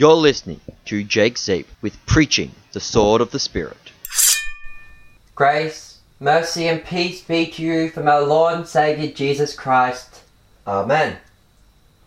[0.00, 3.92] You're listening to Jake Zabel with Preaching the Sword of the Spirit.
[5.34, 10.22] Grace, mercy, and peace be to you from our Lord and Saviour Jesus Christ.
[10.66, 11.18] Amen.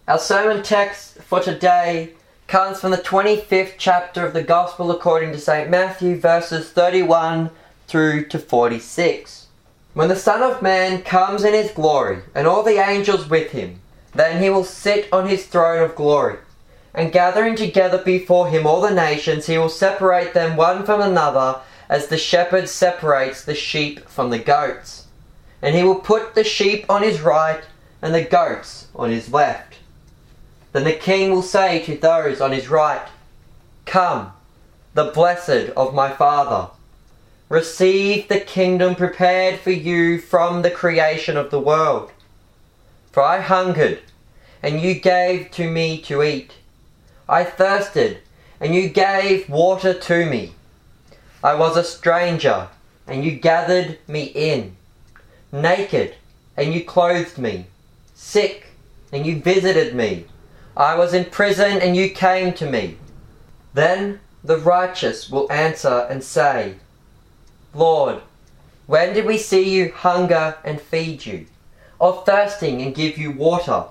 [0.08, 2.14] Our sermon text for today
[2.48, 5.70] comes from the 25th chapter of the Gospel according to St.
[5.70, 7.52] Matthew, verses 31
[7.86, 9.46] through to 46.
[9.94, 13.82] When the Son of Man comes in his glory, and all the angels with him,
[14.16, 16.40] then he will sit on his throne of glory
[16.94, 21.60] and gathering together before him all the nations, he will separate them one from another,
[21.90, 25.08] as the shepherd separates the sheep from the goats.
[25.62, 27.64] And he will put the sheep on his right,
[28.02, 29.76] and the goats on his left.
[30.72, 33.08] Then the king will say to those on his right,
[33.86, 34.32] Come,
[34.94, 36.72] the blessed of my father.
[37.50, 42.12] Receive the kingdom prepared for you from the creation of the world.
[43.12, 44.02] For I hungered,
[44.62, 46.54] and you gave to me to eat.
[47.28, 48.20] I thirsted,
[48.60, 50.54] and you gave water to me.
[51.44, 52.68] I was a stranger,
[53.08, 54.76] and you gathered me in.
[55.52, 56.16] Naked,
[56.58, 57.68] and you clothed me.
[58.14, 58.68] Sick,
[59.12, 60.26] and you visited me.
[60.76, 62.98] I was in prison, and you came to me.
[63.74, 66.76] Then the righteous will answer and say,
[67.74, 68.22] Lord,
[68.86, 71.46] when did we see you hunger and feed you,
[72.00, 73.86] or thirsting and give you water?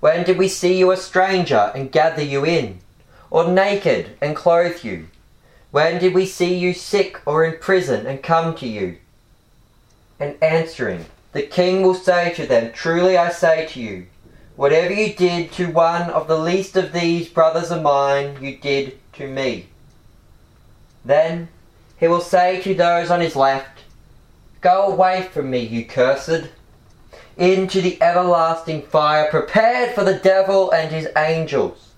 [0.00, 2.80] When did we see you a stranger and gather you in,
[3.30, 5.08] or naked and clothe you?
[5.70, 8.98] When did we see you sick or in prison and come to you?
[10.20, 14.06] And answering, the king will say to them, Truly I say to you,
[14.54, 18.98] whatever you did to one of the least of these brothers of mine, you did
[19.14, 19.68] to me.
[21.04, 21.48] Then
[21.98, 23.80] he will say to those on his left,
[24.60, 26.48] Go away from me, you cursed
[27.36, 31.90] into the everlasting fire prepared for the devil and his angels.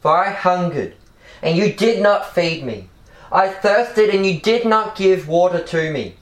[0.00, 0.94] For I hungered,
[1.42, 2.88] and you did not feed me.
[3.30, 6.16] I thirsted, and you did not give water to me.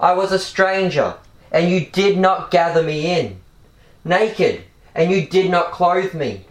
[0.00, 1.14] I was a stranger,
[1.52, 3.40] and you did not gather me in.
[4.04, 6.46] Naked, and you did not clothe me.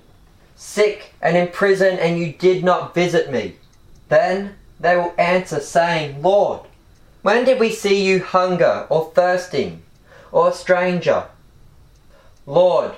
[0.55, 3.55] Sick and in prison, and you did not visit me.
[4.07, 6.61] Then they will answer, saying, Lord,
[7.21, 9.81] when did we see you hunger or thirsting?
[10.31, 11.25] Or a stranger?
[12.45, 12.91] Lord,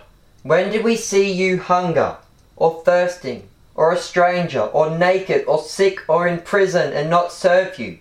[0.43, 2.17] when did we see you hunger,
[2.55, 7.77] or thirsting, or a stranger, or naked, or sick, or in prison, and not serve
[7.77, 7.99] you?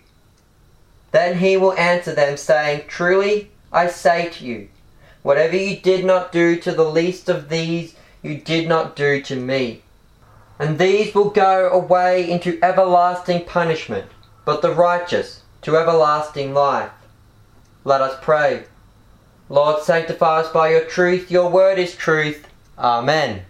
[1.12, 4.68] Then he will answer them, saying, Truly I say to you,
[5.22, 9.36] whatever you did not do to the least of these, you did not do to
[9.36, 9.82] me.
[10.58, 14.06] And these will go away into everlasting punishment,
[14.44, 16.90] but the righteous to everlasting life.
[17.84, 18.64] Let us pray.
[19.50, 21.28] Lord, sanctify us by your truth.
[21.28, 22.46] Your word is truth.
[22.78, 23.42] Amen.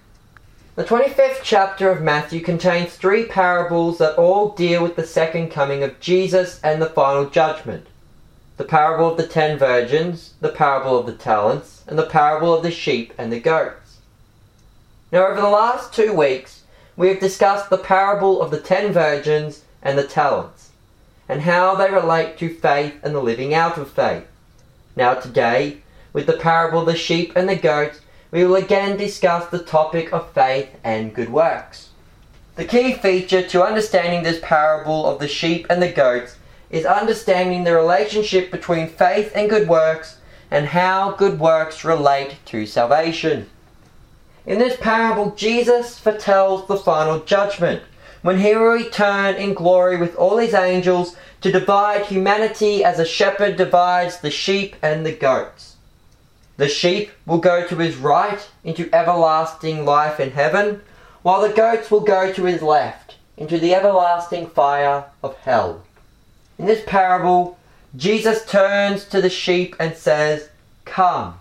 [0.74, 5.82] The 25th chapter of Matthew contains three parables that all deal with the second coming
[5.82, 7.86] of Jesus and the final judgment.
[8.56, 12.62] The parable of the ten virgins, the parable of the talents, and the parable of
[12.62, 13.98] the sheep and the goats.
[15.12, 16.62] Now, over the last two weeks,
[16.96, 20.70] we have discussed the parable of the ten virgins and the talents,
[21.28, 24.24] and how they relate to faith and the living out of faith.
[24.96, 25.82] Now, today,
[26.12, 28.00] with the parable of the sheep and the goats,
[28.30, 31.90] we will again discuss the topic of faith and good works.
[32.56, 36.36] The key feature to understanding this parable of the sheep and the goats
[36.70, 40.18] is understanding the relationship between faith and good works
[40.50, 43.48] and how good works relate to salvation.
[44.46, 47.82] In this parable, Jesus foretells the final judgment,
[48.22, 53.04] when he will return in glory with all his angels to divide humanity as a
[53.04, 55.69] shepherd divides the sheep and the goats.
[56.60, 60.82] The sheep will go to his right into everlasting life in heaven,
[61.22, 65.82] while the goats will go to his left into the everlasting fire of hell.
[66.58, 67.56] In this parable,
[67.96, 70.50] Jesus turns to the sheep and says,
[70.84, 71.38] Come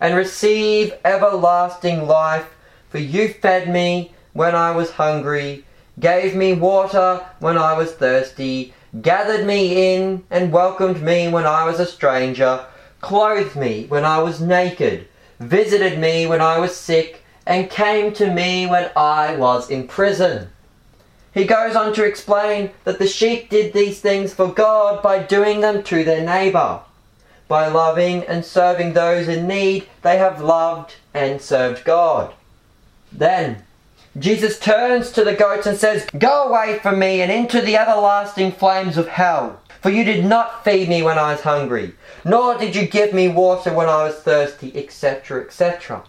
[0.00, 2.48] and receive everlasting life,
[2.88, 5.66] for you fed me when I was hungry,
[6.00, 8.72] gave me water when I was thirsty,
[9.02, 12.64] gathered me in and welcomed me when I was a stranger
[13.06, 15.06] clothed me when I was naked,
[15.38, 20.48] visited me when I was sick, and came to me when I was in prison.
[21.32, 25.60] He goes on to explain that the sheep did these things for God by doing
[25.60, 26.80] them to their neighbour.
[27.46, 32.34] By loving and serving those in need, they have loved and served God.
[33.12, 33.62] Then,
[34.18, 38.50] Jesus turns to the goats and says, Go away from me and into the everlasting
[38.50, 39.60] flames of hell.
[39.80, 41.94] For you did not feed me when I was hungry,
[42.24, 46.02] nor did you give me water when I was thirsty, etc., etc.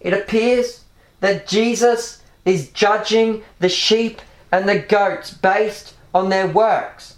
[0.00, 0.84] It appears
[1.20, 4.20] that Jesus is judging the sheep
[4.52, 7.16] and the goats based on their works.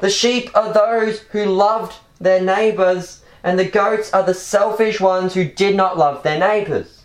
[0.00, 5.34] The sheep are those who loved their neighbours, and the goats are the selfish ones
[5.34, 7.02] who did not love their neighbours.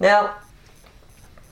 [0.00, 0.34] Now,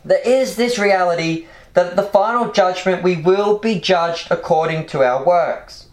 [0.04, 1.46] there is this reality
[1.76, 5.88] that at the final judgment we will be judged according to our works.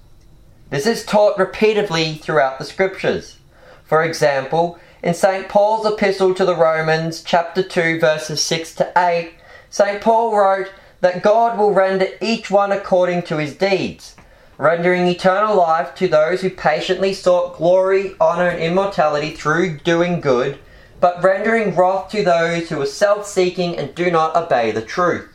[0.69, 3.35] This is taught repeatedly throughout the scriptures.
[3.83, 5.49] For example, in St.
[5.49, 9.33] Paul's epistle to the Romans, chapter 2, verses 6 to 8,
[9.69, 9.99] St.
[9.99, 10.71] Paul wrote
[11.01, 14.15] that God will render each one according to his deeds,
[14.57, 20.59] rendering eternal life to those who patiently sought glory, honour, and immortality through doing good,
[21.01, 25.32] but rendering wrath to those who are self seeking and do not obey the truth.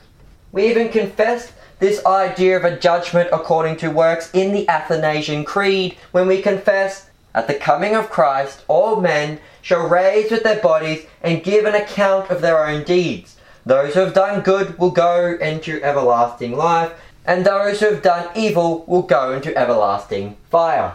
[0.50, 5.97] We even confessed this idea of a judgment according to works in the Athanasian Creed
[6.11, 11.06] when we confess, At the coming of Christ, all men shall raise with their bodies
[11.23, 13.37] and give an account of their own deeds.
[13.67, 16.93] Those who have done good will go into everlasting life,
[17.27, 20.94] and those who have done evil will go into everlasting fire.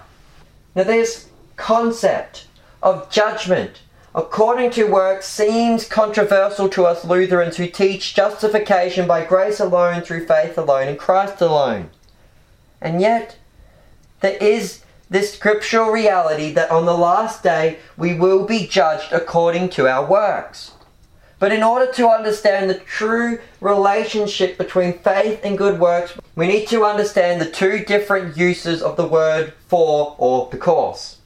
[0.76, 2.48] Now, this concept
[2.82, 3.83] of judgment
[4.16, 10.26] according to works seems controversial to us Lutherans who teach justification by grace alone, through
[10.26, 11.90] faith alone, in Christ alone.
[12.80, 13.38] And yet,
[14.20, 19.70] there is this scriptural reality that on the last day we will be judged according
[19.70, 20.72] to our works.
[21.40, 26.68] But in order to understand the true relationship between faith and good works, we need
[26.70, 31.18] to understand the two different uses of the word for or because.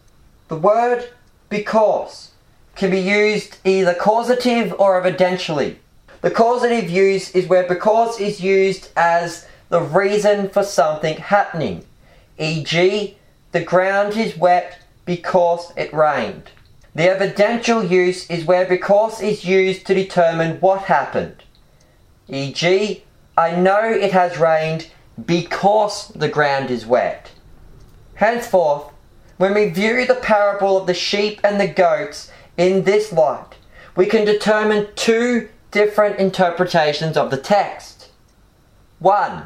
[0.48, 1.10] The word
[1.50, 2.32] because
[2.78, 5.76] can be used either causative or evidentially.
[6.22, 11.86] The causative use is where because is used as the reason for something happening,
[12.38, 13.18] e.g.,
[13.52, 16.52] the ground is wet because it rained.
[16.96, 21.44] The evidential use is where because is used to determine what happened,
[22.28, 23.04] e.g.,
[23.38, 24.88] I know it has rained
[25.24, 27.32] because the ground is wet.
[28.16, 28.92] Henceforth,
[29.38, 33.56] when we view the parable of the sheep and the goats in this light,
[33.96, 38.10] we can determine two different interpretations of the text.
[39.00, 39.46] One,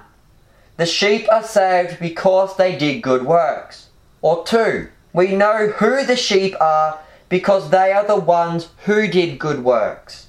[0.77, 3.89] the sheep are saved because they did good works.
[4.21, 9.39] Or two, we know who the sheep are because they are the ones who did
[9.39, 10.27] good works.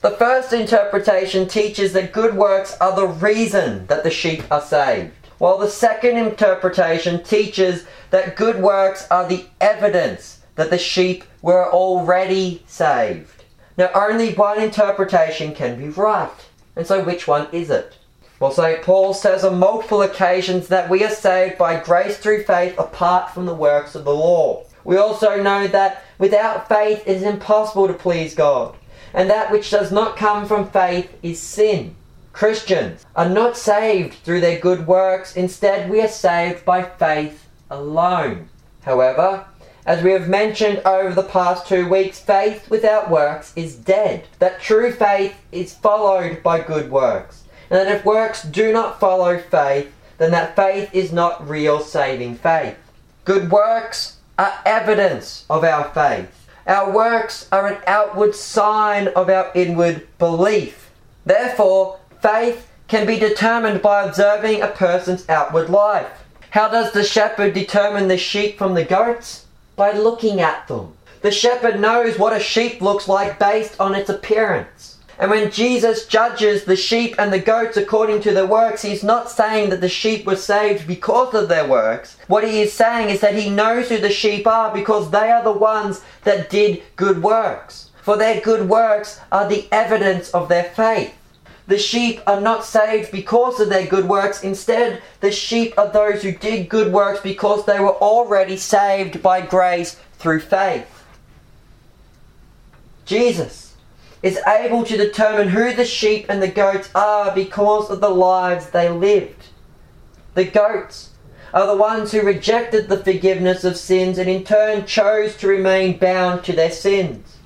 [0.00, 5.12] The first interpretation teaches that good works are the reason that the sheep are saved,
[5.38, 11.72] while the second interpretation teaches that good works are the evidence that the sheep were
[11.72, 13.44] already saved.
[13.78, 16.28] Now, only one interpretation can be right.
[16.74, 17.96] And so, which one is it?
[18.40, 18.82] Well, St.
[18.82, 23.46] Paul says on multiple occasions that we are saved by grace through faith apart from
[23.46, 24.64] the works of the law.
[24.82, 28.74] We also know that without faith it is impossible to please God,
[29.14, 31.94] and that which does not come from faith is sin.
[32.32, 38.48] Christians are not saved through their good works, instead, we are saved by faith alone.
[38.82, 39.46] However,
[39.86, 44.26] as we have mentioned over the past two weeks, faith without works is dead.
[44.40, 47.44] That true faith is followed by good works.
[47.70, 52.34] And that if works do not follow faith, then that faith is not real saving
[52.34, 52.76] faith.
[53.24, 56.48] Good works are evidence of our faith.
[56.66, 60.90] Our works are an outward sign of our inward belief.
[61.24, 66.24] Therefore, faith can be determined by observing a person's outward life.
[66.50, 69.45] How does the shepherd determine the sheep from the goats?
[69.76, 70.94] By looking at them.
[71.20, 74.96] The shepherd knows what a sheep looks like based on its appearance.
[75.18, 79.30] And when Jesus judges the sheep and the goats according to their works, he's not
[79.30, 82.16] saying that the sheep were saved because of their works.
[82.26, 85.42] What he is saying is that he knows who the sheep are because they are
[85.42, 87.90] the ones that did good works.
[88.02, 91.14] For their good works are the evidence of their faith.
[91.66, 94.42] The sheep are not saved because of their good works.
[94.44, 99.40] Instead, the sheep are those who did good works because they were already saved by
[99.40, 101.04] grace through faith.
[103.04, 103.74] Jesus
[104.22, 108.70] is able to determine who the sheep and the goats are because of the lives
[108.70, 109.46] they lived.
[110.34, 111.10] The goats
[111.54, 115.98] are the ones who rejected the forgiveness of sins and in turn chose to remain
[115.98, 117.36] bound to their sins.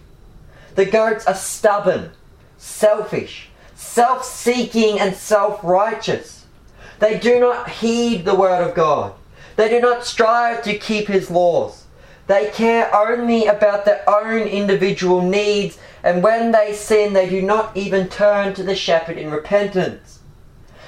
[0.74, 2.12] The goats are stubborn,
[2.56, 3.49] selfish,
[3.80, 6.44] self seeking, and self righteous.
[6.98, 9.14] They do not heed the word of God.
[9.56, 11.86] They do not strive to keep his laws.
[12.26, 17.74] They care only about their own individual needs, and when they sin, they do not
[17.74, 20.20] even turn to the shepherd in repentance.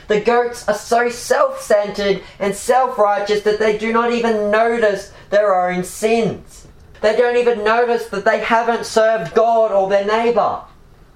[0.08, 5.12] The goats are so self centered and self righteous that they do not even notice
[5.30, 6.66] their own sins.
[7.00, 10.60] They don't even notice that they haven't served God or their neighbour.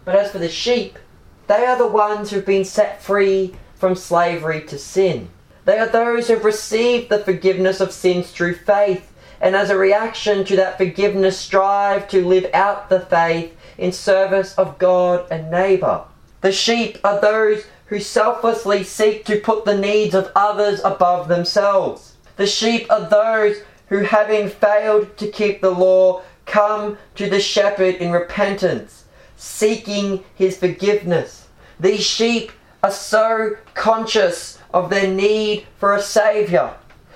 [0.06, 0.98] But as for the sheep,
[1.46, 5.28] They are the ones who've been set free from slavery to sin.
[5.64, 10.44] They are those who've received the forgiveness of sins through faith, and as a reaction
[10.44, 16.04] to that forgiveness, strive to live out the faith in service of God and neighbour.
[16.40, 22.14] The sheep are those who selflessly seek to put the needs of others above themselves.
[22.36, 27.96] The sheep are those who, having failed to keep the law, come to the shepherd
[27.96, 29.04] in repentance,
[29.46, 31.46] seeking his forgiveness.
[31.78, 36.74] These sheep are so conscious of their need for a saviour,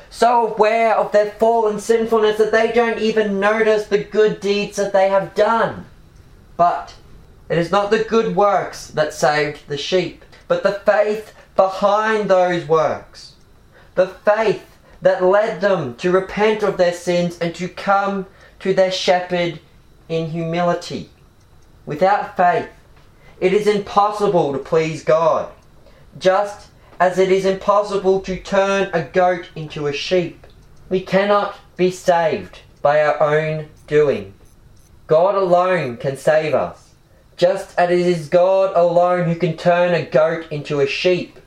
[0.08, 4.92] so aware of their fallen sinfulness that they don't even notice the good deeds that
[4.92, 5.86] they have done.
[6.56, 6.94] But
[7.48, 12.66] it is not the good works that saved the sheep, but the faith behind those
[12.66, 13.34] works.
[13.96, 18.26] The faith that led them to repent of their sins and to come
[18.60, 19.60] to their shepherd
[20.08, 21.10] in humility.
[21.90, 22.68] Without faith,
[23.40, 25.50] it is impossible to please God,
[26.20, 26.68] just
[27.00, 30.46] as it is impossible to turn a goat into a sheep.
[30.88, 34.34] We cannot be saved by our own doing.
[35.08, 36.94] God alone can save us,
[37.36, 41.40] just as it is God alone who can turn a goat into a sheep.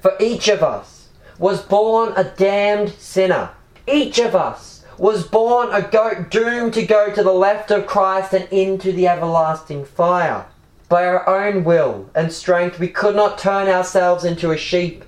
[0.00, 3.50] For each of us was born a damned sinner.
[3.86, 4.69] Each of us
[5.00, 9.08] was born a goat doomed to go to the left of Christ and into the
[9.08, 10.44] everlasting fire.
[10.90, 15.06] By our own will and strength, we could not turn ourselves into a sheep.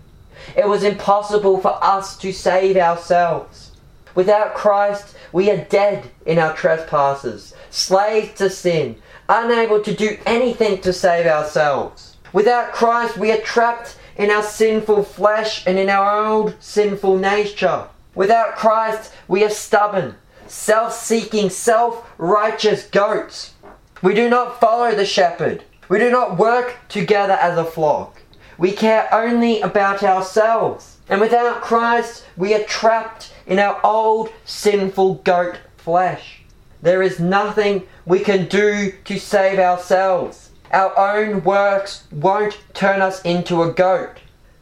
[0.57, 3.73] It was impossible for us to save ourselves.
[4.15, 8.97] Without Christ, we are dead in our trespasses, slaves to sin,
[9.29, 12.17] unable to do anything to save ourselves.
[12.33, 17.89] Without Christ, we are trapped in our sinful flesh and in our old sinful nature.
[18.15, 20.17] Without Christ, we are stubborn,
[20.47, 23.55] self seeking, self righteous goats.
[24.03, 25.65] We do not follow the shepherd.
[25.89, 28.21] We do not work together as a flock.
[28.59, 30.99] We care only about ourselves.
[31.09, 36.43] And without Christ, we are trapped in our old sinful goat flesh.
[36.81, 40.51] There is nothing we can do to save ourselves.
[40.73, 44.19] Our own works won't turn us into a goat.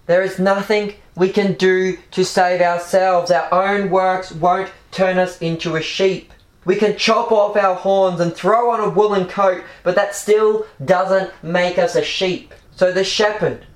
[0.07, 3.31] There is nothing we can do to save ourselves.
[3.31, 6.33] Our own works won't turn us into a sheep.
[6.65, 10.67] We can chop off our horns and throw on a woolen coat, but that still
[10.85, 12.55] doesn't make us a sheep.
[12.77, 13.67] So the shepherd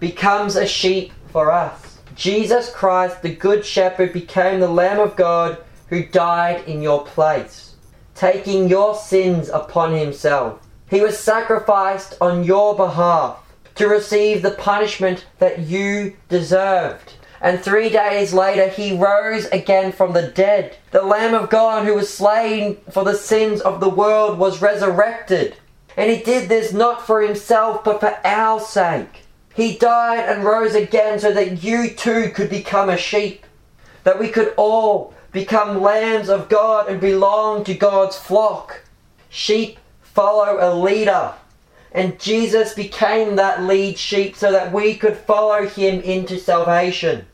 [0.00, 1.98] becomes a sheep for us.
[2.14, 7.74] Jesus Christ, the Good Shepherd, became the Lamb of God who died in your place,
[8.14, 10.60] taking your sins upon himself.
[10.88, 13.43] He was sacrificed on your behalf
[13.76, 17.14] to receive the punishment that you deserved.
[17.40, 20.76] And three days later, he rose again from the dead.
[20.92, 25.56] The Lamb of God who was slain for the sins of the world was resurrected.
[25.96, 29.24] And he did this not for himself, but for our sake.
[29.54, 33.44] He died and rose again so that you too could become a sheep.
[34.04, 38.82] That we could all become lambs of God and belong to God's flock.
[39.28, 41.34] Sheep follow a leader.
[41.94, 47.24] And Jesus became that lead sheep so that we could follow him into salvation.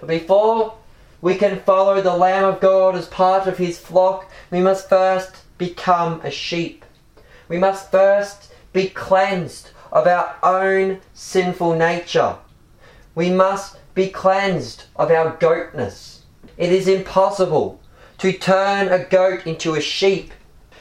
[0.00, 0.74] But before
[1.20, 5.44] we can follow the Lamb of God as part of his flock, we must first
[5.58, 6.86] become a sheep.
[7.48, 12.36] We must first be cleansed of our own sinful nature.
[13.14, 16.22] We must be cleansed of our goatness.
[16.56, 17.78] It is impossible
[18.18, 20.32] to turn a goat into a sheep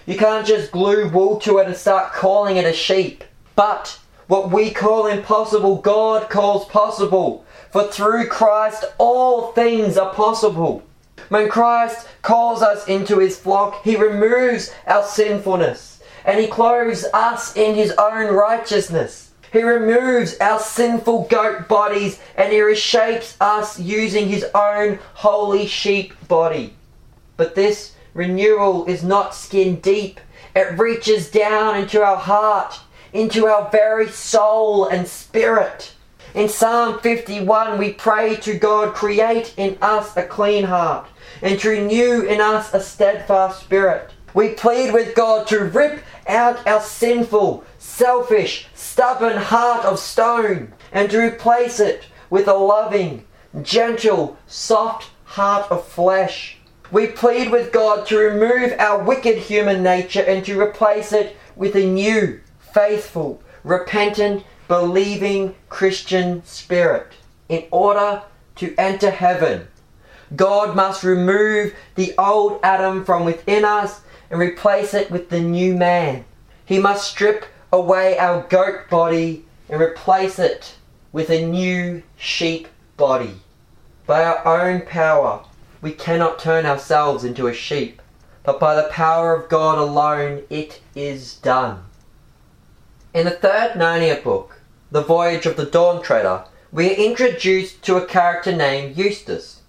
[0.05, 3.23] you can't just glue wool to it and start calling it a sheep.
[3.55, 7.45] But what we call impossible, God calls possible.
[7.71, 10.83] For through Christ, all things are possible.
[11.29, 17.55] When Christ calls us into his flock, he removes our sinfulness and he clothes us
[17.55, 19.31] in his own righteousness.
[19.51, 26.13] He removes our sinful goat bodies and he reshapes us using his own holy sheep
[26.27, 26.73] body.
[27.37, 30.19] But this Renewal is not skin deep,
[30.55, 32.79] it reaches down into our heart,
[33.13, 35.93] into our very soul and spirit.
[36.33, 41.07] In Psalm 51, we pray to God, create in us a clean heart
[41.41, 44.11] and renew in us a steadfast spirit.
[44.33, 51.09] We plead with God to rip out our sinful, selfish, stubborn heart of stone and
[51.11, 53.25] to replace it with a loving,
[53.61, 56.57] gentle, soft heart of flesh.
[56.91, 61.73] We plead with God to remove our wicked human nature and to replace it with
[61.75, 67.13] a new, faithful, repentant, believing Christian spirit.
[67.47, 68.23] In order
[68.57, 69.67] to enter heaven,
[70.35, 75.73] God must remove the old Adam from within us and replace it with the new
[75.73, 76.25] man.
[76.65, 80.75] He must strip away our goat body and replace it
[81.13, 82.67] with a new sheep
[82.97, 83.35] body.
[84.05, 85.45] By our own power,
[85.81, 88.01] we cannot turn ourselves into a sheep,
[88.43, 91.83] but by the power of God alone, it is done.
[93.13, 94.61] In the third Narnia book,
[94.91, 99.61] The Voyage of the Dawn Treader, we are introduced to a character named Eustace.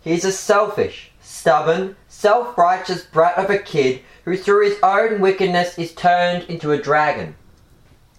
[0.00, 5.20] He is a selfish, stubborn, self righteous brat of a kid who, through his own
[5.20, 7.36] wickedness, is turned into a dragon.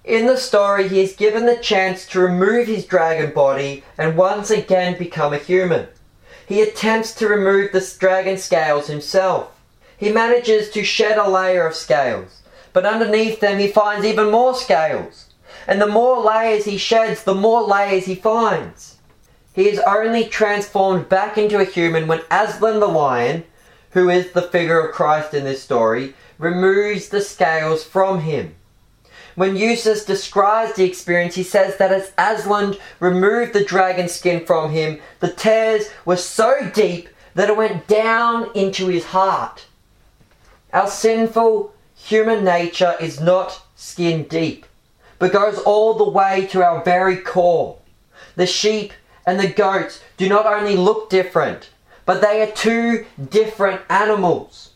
[0.04, 4.50] In the story, he is given the chance to remove his dragon body and once
[4.50, 5.88] again become a human.
[6.50, 9.62] He attempts to remove the dragon scales himself.
[9.96, 12.42] He manages to shed a layer of scales,
[12.74, 15.30] but underneath them he finds even more scales.
[15.68, 18.98] And the more layers he sheds, the more layers he finds.
[19.54, 23.44] He is only transformed back into a human when Aslan the lion,
[23.92, 28.56] who is the figure of Christ in this story, removes the scales from him.
[29.40, 34.72] When Eustace describes the experience, he says that as Aslan removed the dragon skin from
[34.72, 39.66] him, the tears were so deep that it went down into his heart.
[40.74, 44.66] Our sinful human nature is not skin deep,
[45.20, 47.78] but goes all the way to our very core.
[48.36, 48.92] The sheep
[49.26, 51.70] and the goats do not only look different,
[52.06, 54.72] but they are two different animals.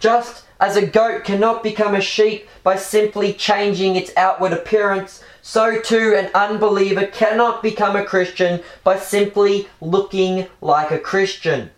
[0.00, 5.80] Just as a goat cannot become a sheep by simply changing its outward appearance, so
[5.80, 11.70] too an unbeliever cannot become a Christian by simply looking like a Christian.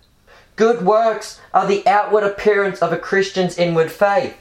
[0.57, 4.37] Good works are the outward appearance of a Christian's inward faith.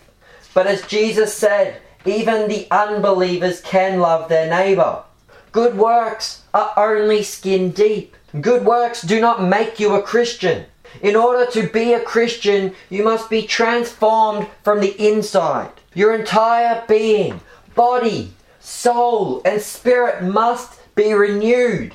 [0.53, 5.03] But as Jesus said, even the unbelievers can love their neighbour.
[5.51, 8.15] Good works are only skin deep.
[8.39, 10.65] Good works do not make you a Christian.
[11.01, 15.71] In order to be a Christian, you must be transformed from the inside.
[15.93, 17.41] Your entire being,
[17.75, 21.93] body, soul, and spirit must be renewed.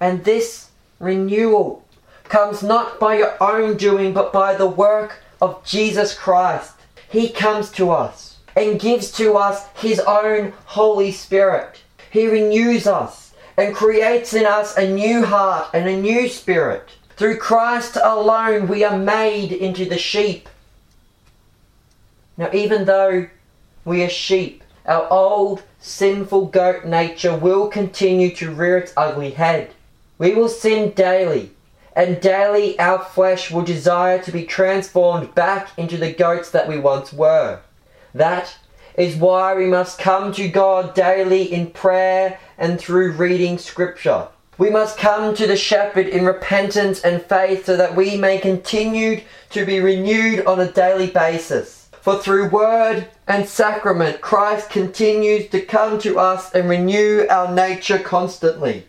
[0.00, 1.84] And this renewal
[2.24, 6.74] comes not by your own doing, but by the work of Jesus Christ.
[7.08, 11.82] He comes to us and gives to us His own Holy Spirit.
[12.10, 16.90] He renews us and creates in us a new heart and a new spirit.
[17.16, 20.50] Through Christ alone, we are made into the sheep.
[22.36, 23.28] Now, even though
[23.86, 29.70] we are sheep, our old sinful goat nature will continue to rear its ugly head.
[30.18, 31.52] We will sin daily,
[31.94, 36.78] and daily our flesh will desire to be transformed back into the goats that we
[36.78, 37.60] once were.
[38.14, 38.54] That
[38.94, 44.28] is why we must come to God daily in prayer and through reading Scripture.
[44.58, 49.20] We must come to the shepherd in repentance and faith so that we may continue
[49.50, 51.90] to be renewed on a daily basis.
[52.00, 57.98] For through word and sacrament, Christ continues to come to us and renew our nature
[57.98, 58.86] constantly.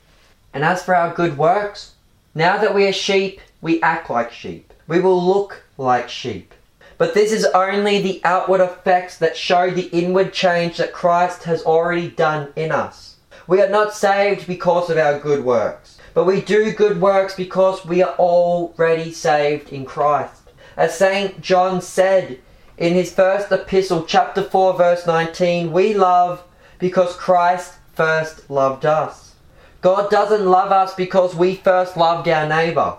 [0.53, 1.95] And as for our good works,
[2.34, 4.71] now that we are sheep, we act like sheep.
[4.88, 6.53] We will look like sheep.
[6.97, 11.63] But this is only the outward effects that show the inward change that Christ has
[11.63, 13.16] already done in us.
[13.47, 17.86] We are not saved because of our good works, but we do good works because
[17.86, 20.41] we are already saved in Christ.
[20.75, 21.39] As St.
[21.39, 22.39] John said
[22.77, 26.43] in his first epistle, chapter 4, verse 19, we love
[26.77, 29.36] because Christ first loved us.
[29.79, 32.97] God doesn't love us because we first loved our neighbor.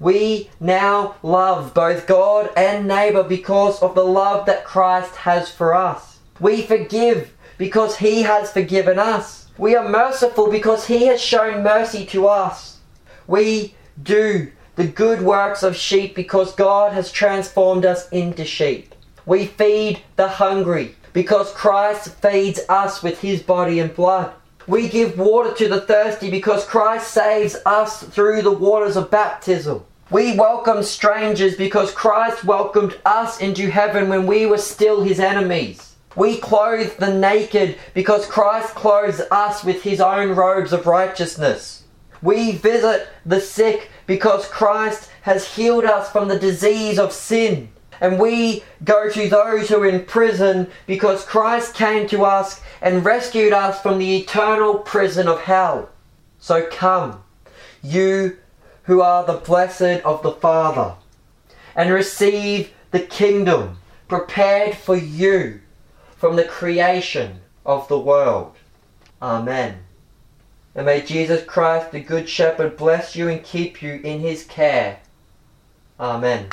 [0.00, 5.74] We now love both God and neighbor because of the love that Christ has for
[5.74, 6.18] us.
[6.40, 9.41] We forgive because he has forgiven us.
[9.58, 12.78] We are merciful because He has shown mercy to us.
[13.26, 18.94] We do the good works of sheep because God has transformed us into sheep.
[19.26, 24.32] We feed the hungry because Christ feeds us with His body and blood.
[24.66, 29.84] We give water to the thirsty because Christ saves us through the waters of baptism.
[30.10, 35.91] We welcome strangers because Christ welcomed us into heaven when we were still His enemies.
[36.14, 41.84] We clothe the naked because Christ clothes us with his own robes of righteousness.
[42.20, 47.70] We visit the sick because Christ has healed us from the disease of sin.
[48.00, 53.04] And we go to those who are in prison because Christ came to us and
[53.04, 55.88] rescued us from the eternal prison of hell.
[56.38, 57.22] So come,
[57.82, 58.38] you
[58.84, 60.94] who are the blessed of the Father,
[61.76, 65.60] and receive the kingdom prepared for you
[66.22, 68.54] from the creation of the world.
[69.20, 69.78] Amen.
[70.72, 75.00] And may Jesus Christ, the Good Shepherd, bless you and keep you in his care.
[75.98, 76.46] Amen.